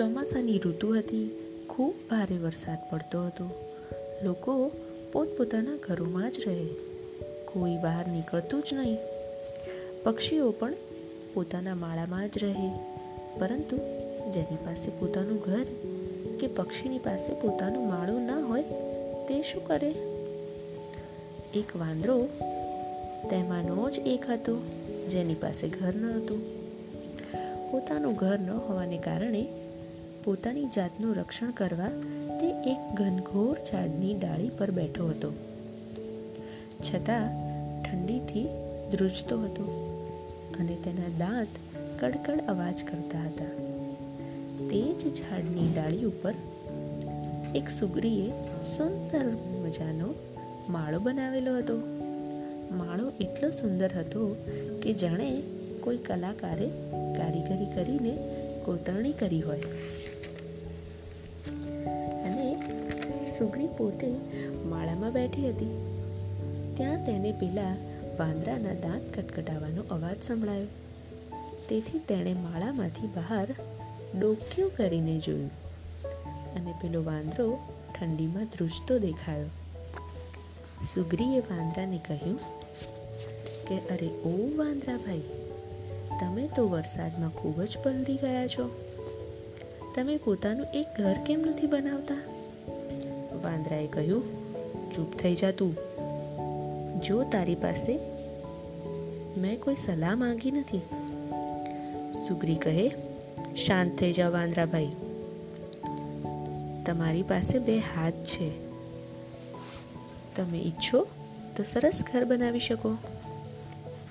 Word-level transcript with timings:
ચોમાસાની 0.00 0.58
ઋતુ 0.58 0.94
હતી. 0.94 1.30
ખૂબ 1.68 1.94
ભારે 2.10 2.38
વરસાદ 2.38 2.78
પડતો 2.90 3.26
હતો. 3.26 3.50
લોકો 4.22 4.70
પોતપોતાના 5.12 5.78
ઘરોમાં 5.82 6.30
જ 6.30 6.34
રહે. 6.46 6.66
કોઈ 7.44 7.76
બહાર 7.76 8.06
નીકળતું 8.08 8.62
જ 8.62 8.74
નહીં. 8.74 8.98
પક્ષીઓ 10.02 10.50
પણ 10.50 10.74
પોતાના 11.34 11.74
માળામાં 11.74 12.28
જ 12.28 12.30
રહે. 12.42 12.70
પરંતુ 13.38 13.76
જેની 14.30 14.56
પાસે 14.56 14.90
પોતાનું 14.98 15.38
ઘર 15.38 15.64
કે 16.40 16.46
પક્ષીની 16.46 16.98
પાસે 16.98 17.32
પોતાનું 17.32 17.88
માળું 17.88 18.20
ન 18.20 18.30
હોય, 18.30 18.62
તે 19.28 19.42
શું 19.42 19.66
કરે? 19.66 19.90
એક 21.54 21.76
વાંદરો 21.76 22.28
તેમાંનો 23.30 23.90
જ 23.90 23.98
એક 23.98 24.30
હતો, 24.30 24.56
જેની 25.08 25.34
પાસે 25.34 25.68
ઘર 25.68 25.94
ન 25.94 26.04
હતું 26.04 26.38
પોતાનું 27.70 28.14
ઘર 28.14 28.38
ન 28.38 28.50
હોવાને 28.50 28.98
કારણે 28.98 29.46
પોતાની 30.24 30.64
જાતનું 30.64 31.14
રક્ષણ 31.14 31.50
કરવા 31.50 31.88
તે 32.40 32.50
એક 32.50 32.94
ઘનઘોર 32.94 33.56
ઝાડની 33.72 34.14
ડાળી 34.14 34.50
પર 34.58 34.70
બેઠો 34.70 35.08
હતો. 35.08 35.32
છતાં 36.80 37.26
ઠંડીથી 37.82 38.48
ધ્રુજતો 38.92 39.40
હતો 39.40 39.64
અને 40.58 40.76
તેના 40.84 41.18
દાંત 41.18 41.48
કડકડ 42.00 42.40
અવાજ 42.48 42.84
કરતા 42.84 43.18
હતા. 43.18 43.44
તે 44.68 44.92
જ 44.92 45.14
ઝાડની 45.14 45.68
ડાળી 45.74 46.04
ઉપર 46.04 46.34
એક 47.54 47.70
સુગરીએ 47.70 48.30
સુંદર 48.76 49.26
મજાનો 49.62 50.14
માળો 50.68 50.98
બનાવેલો 50.98 51.56
હતો. 51.56 51.78
માળો 52.76 53.12
એટલો 53.20 53.50
સુંદર 53.50 53.90
હતો 53.96 54.36
કે 54.82 54.92
જાણે 54.92 55.42
કોઈ 55.80 55.96
કલાકારે 55.96 56.68
કારીગરી 57.16 57.74
કરીને 57.74 58.18
કોતરણી 58.64 59.12
કરી 59.12 59.40
હોય. 59.42 59.62
સુગરી 63.40 63.66
પોતે 63.66 64.14
માળામાં 64.64 65.12
બેઠી 65.12 65.48
હતી. 65.48 65.66
ત્યાં 66.76 67.06
તેને 67.06 67.32
પેલા 67.32 67.76
વાંદરાના 68.18 68.74
દાંત 68.74 69.18
કટકટાવાનો 69.18 69.82
અવાજ 69.82 70.22
સંભળાયો. 70.22 70.66
તેથી 71.68 71.98
તેણે 71.98 72.34
માળામાંથી 72.34 73.06
બહાર 73.06 73.46
ડોક્યું 74.20 74.76
કરીને 74.76 75.18
જોયું 75.18 75.50
અને 76.54 76.74
પેલો 76.82 77.04
વાંદરો 77.04 77.58
ઠંડીમાં 78.00 78.44
ધ્રુજતો 78.44 78.98
દેખાયો. 78.98 79.46
સુગ્રીએ 80.94 81.38
વાંદરાને 81.38 82.00
કહ્યું 82.08 82.38
કે, 83.68 83.78
અરે, 83.78 84.08
ઓ 84.08 84.58
વાંદરાભાઈ 84.58 85.22
તમે 86.20 86.48
તો 86.56 86.68
વરસાદમાં 86.68 87.30
ખૂબ 87.30 87.62
જ 87.62 87.78
પલળી 87.82 88.16
ગયા 88.16 88.46
છો. 88.46 88.86
તમે 89.96 90.16
પોતાનું 90.16 90.66
એક 90.74 90.86
ઘર 90.98 91.16
કેમ 91.26 91.40
નથી 91.40 91.66
બનાવતા? 91.66 92.39
વાંદરાએ 93.44 93.86
કહ્યું, 93.86 94.24
ચૂપ 94.92 95.14
થઈ 95.14 95.34
જા 95.34 95.50
તું. 95.50 95.76
જો 97.00 97.22
તારી 97.24 97.54
પાસે 97.54 97.92
મેં 99.36 99.60
કોઈ 99.60 99.76
સલાહ 99.76 100.16
માંગી 100.16 100.50
નથી. 100.50 100.82
સુગ્રી 102.28 102.56
કહે, 102.56 102.88
શાંત 103.56 103.98
થઈ 103.98 104.12
જાઓ 104.12 104.32
વાંદરાભાઈ 104.32 104.90
તમારી 106.86 107.22
પાસે 107.22 107.58
બે 107.58 107.78
હાથ 107.78 108.12
છે. 108.12 108.50
તમે 110.36 110.58
ઈચ્છો 110.58 111.06
તો 111.56 111.62
સરસ 111.62 112.02
ઘર 112.12 112.24
બનાવી 112.24 112.60
શકો. 112.60 112.90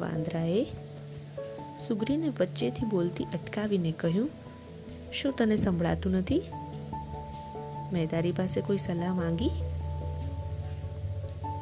વાંદરાએ 0.00 0.66
સુગ્રીને 1.80 2.28
વચ્ચેથી 2.28 2.86
બોલતી 2.86 3.24
અટકાવીને 3.24 3.92
કહ્યું, 3.92 4.30
શું 5.12 5.32
તને 5.36 5.56
સંભળાતું 5.56 6.12
નથી? 6.12 6.42
મેં 7.92 8.10
તારી 8.10 8.32
પાસે 8.32 8.60
કોઈ 8.60 8.78
સલાહ 8.78 9.14
માંગી? 9.14 9.50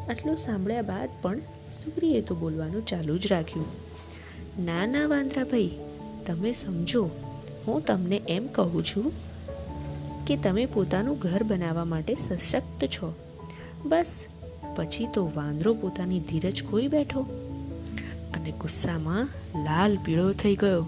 આટલું 0.08 0.36
સાંભળ્યા 0.36 0.82
બાદ 0.82 1.08
પણ 1.22 1.38
સુગ્રીએ 1.70 2.20
તો 2.20 2.34
બોલવાનું 2.34 2.86
ચાલુ 2.86 3.18
જ 3.18 3.26
રાખ્યું. 3.26 3.66
ના 4.64 4.86
ના, 4.86 5.06
વાંદરાભાઈ, 5.06 5.70
તમે 6.26 6.52
સમજો, 6.52 7.10
હું 7.66 7.84
તમને 7.84 8.22
એમ 8.28 8.46
કહું 8.46 8.84
છું 8.84 9.12
કે 10.26 10.36
તમે 10.36 10.66
પોતાનું 10.66 11.18
ઘર 11.18 11.42
બનાવવા 11.42 11.84
માટે 11.84 12.14
સશક્ત 12.14 12.84
છો. 12.84 13.14
બસ, 13.84 14.26
પછી 14.76 15.06
તો 15.06 15.30
વાંદરો 15.34 15.74
પોતાની 15.74 16.20
ધીરજ 16.20 16.64
ખોઈ 16.64 16.86
બેઠો 16.86 17.20
અને 18.34 18.50
ગુસ્સામાં 18.50 19.28
લાલ 19.64 19.98
પીળો 20.04 20.32
થઈ 20.32 20.56
ગયો 20.56 20.82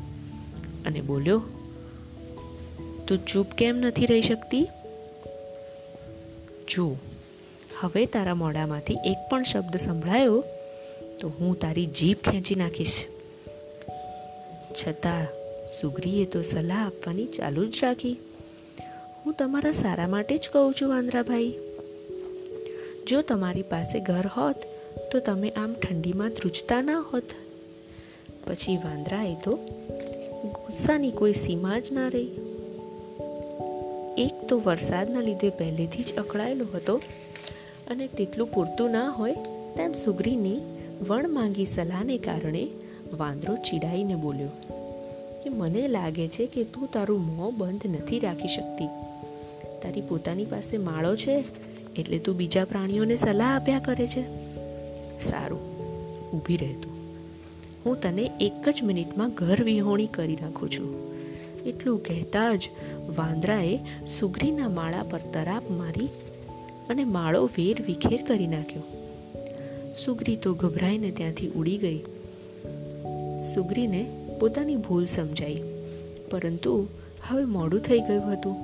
અને 0.87 1.01
બોલ્યો, 1.01 1.43
તું 3.07 3.27
ચૂપ 3.27 3.47
કેમ 3.47 3.77
નથી 3.77 4.07
રહી 4.07 4.21
શકતી? 4.21 4.69
જો 6.71 6.97
હવે 7.81 8.07
તારા 8.07 8.35
મોઢામાંથી 8.35 8.95
એક 8.95 9.31
પણ 9.31 9.43
શબ્દ 9.43 9.77
સંભળાયો 9.77 10.45
તો 11.21 11.29
હું 11.29 11.59
તારી 11.59 11.87
જીભ 11.87 12.19
ખેંચી 12.19 12.55
નાખીશ. 12.55 13.07
છતાં 14.73 15.27
સુગ્રીએ 15.81 16.25
તો 16.25 16.43
સલાહ 16.43 16.87
આપવાની 16.87 17.27
ચાલુ 17.27 17.67
જ 17.67 17.79
રાખી. 17.83 18.19
હું 19.27 19.35
તમારા 19.35 19.73
સારા 19.73 20.09
માટે 20.09 20.39
જ 20.39 20.51
કહું 20.53 20.75
છું, 20.75 20.89
વાંદરાભાઈ. 20.89 21.55
જો 23.07 23.23
તમારી 23.23 23.63
પાસે 23.63 24.01
ઘર 24.01 24.27
હોત 24.27 24.57
તો 25.13 25.21
તમે 25.21 25.51
આમ 25.51 25.75
ઠંડીમાં 25.75 26.29
ધ્રુજતા 26.29 26.83
ના 26.83 27.01
હોત. 27.01 27.25
પછી 28.47 28.77
વાંદરાએ 28.77 29.35
તો 29.35 29.57
ગુસ્સાની 30.45 31.11
કોઈ 31.11 31.35
સીમા 31.35 31.79
જ 31.79 31.93
ના 31.93 32.09
રહી. 32.09 32.48
એક 34.19 34.49
તો 34.49 34.57
વરસાદના 34.59 35.21
લીધે 35.21 35.51
પહેલેથી 35.51 36.03
જ 36.03 36.15
અકળાયેલો 36.17 36.65
હતો 36.75 36.95
અને 37.91 38.07
તેટલું 38.07 38.49
પૂરતું 38.53 38.91
ના 38.91 39.09
હોય 39.09 39.35
તેમ 39.77 39.93
સુગ્રીની 39.93 40.61
વણ 41.09 41.29
માંગી 41.29 41.67
સલાહને 41.67 42.19
કારણે 42.19 42.65
વાંદરો 43.19 43.57
ચીડાઈને 43.57 44.15
બોલ્યો, 44.15 44.49
કે 45.43 45.49
મને 45.49 45.89
લાગે 45.89 46.29
છે 46.29 46.47
કે 46.47 46.65
તું 46.65 46.91
તારું 46.93 47.21
મોં 47.27 47.57
બંધ 47.57 47.87
નથી 47.87 48.19
રાખી 48.19 48.49
શકતી. 48.49 48.91
તારી 49.83 50.01
પોતાની 50.01 50.45
પાસે 50.45 50.77
માળો 50.79 51.17
છે 51.17 51.45
એટલે 51.97 52.19
તું 52.19 52.37
બીજા 52.37 52.65
પ્રાણીઓને 52.65 53.17
સલાહ 53.17 53.57
આપ્યા 53.57 53.79
કરે 53.79 54.07
છે. 54.07 54.23
સારું, 55.21 55.63
ઊભી 56.31 56.57
રહેતું 56.57 56.95
હું 57.85 58.01
તને 58.01 58.31
એક 58.41 58.69
જ 58.69 58.83
મિનિટમાં 58.83 59.31
ઘર 59.31 59.63
વિહોણી 59.63 60.07
કરી 60.07 60.39
નાખું 60.43 60.71
છું. 60.71 61.18
એટલું 61.67 62.03
કહેતા 62.05 62.55
જ 62.55 62.69
વાંદરાએ 63.17 63.79
સુગ્રીના 64.07 64.69
માળા 64.69 65.03
પર 65.03 65.19
તરાપ 65.19 65.71
મારી 65.71 66.09
અને 66.91 67.05
માળો 67.05 67.47
વેર 67.47 67.83
વિખેર 67.87 68.25
કરી 68.25 68.47
નાખ્યો. 68.47 68.83
સુગ્રી 69.97 70.37
તો 70.37 70.55
ગભરાઈને 70.55 71.11
ત્યાંથી 71.11 71.49
ઉડી 71.49 71.79
ગઈ. 71.79 71.99
સુગ્રીને 73.55 74.27
પોતાની 74.41 74.77
ભૂલ 74.77 75.05
સમજાઈ, 75.05 75.63
પરંતુ 76.31 76.87
હવે 77.29 77.45
મોડું 77.45 77.81
થઈ 77.81 78.01
ગયું 78.01 78.33
હતું. 78.33 78.57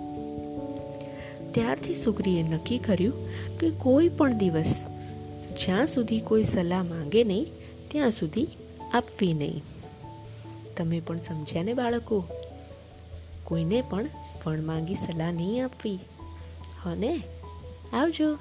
ત્યારથી 1.53 1.94
સુગ્રીએ 1.94 2.43
નક્કી 2.43 2.78
કર્યું 2.78 3.12
કે 3.59 3.71
કોઈ 3.71 4.09
પણ 4.09 4.33
દિવસ 4.33 4.87
જ્યાં 5.65 5.87
સુધી 5.87 6.21
કોઈ 6.21 6.44
સલાહ 6.44 6.83
માંગે 6.83 7.25
નહીં, 7.25 7.47
ત્યાં 7.88 8.10
સુધી 8.10 8.49
આપવી 8.93 9.33
નહીં. 9.33 9.62
તમે 10.77 11.00
પણ 11.00 11.19
સમજ્યા 11.19 11.62
ને 11.62 11.75
બાળકો? 11.75 12.25
કોઈને 13.44 13.81
પણ 13.81 14.05
વણમાંગી 14.47 14.94
સલાહ 14.94 15.32
નહીં 15.32 15.65
આપવી. 15.65 15.99
હને 16.82 17.22
આવજો. 17.93 18.38